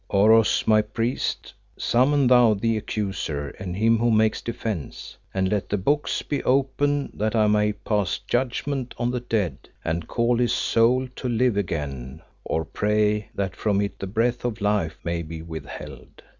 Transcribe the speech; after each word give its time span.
Oros, 0.09 0.63
my 0.65 0.81
priest, 0.81 1.53
summon 1.77 2.25
thou 2.25 2.55
the 2.55 2.75
Accuser 2.75 3.49
and 3.59 3.75
him 3.75 3.99
who 3.99 4.09
makes 4.09 4.41
defence, 4.41 5.15
and 5.31 5.47
let 5.47 5.69
the 5.69 5.77
books 5.77 6.23
be 6.23 6.41
opened 6.43 7.11
that 7.13 7.35
I 7.35 7.45
may 7.45 7.73
pass 7.73 8.19
my 8.19 8.23
judgment 8.27 8.95
on 8.97 9.11
the 9.11 9.19
dead, 9.19 9.69
and 9.85 10.07
call 10.07 10.37
his 10.39 10.53
soul 10.53 11.07
to 11.17 11.29
live 11.29 11.55
again, 11.55 12.23
or 12.43 12.65
pray 12.65 13.29
that 13.35 13.55
from 13.55 13.79
it 13.79 13.99
the 13.99 14.07
breath 14.07 14.43
of 14.43 14.59
life 14.59 14.97
may 15.03 15.21
be 15.21 15.43
withheld. 15.43 16.23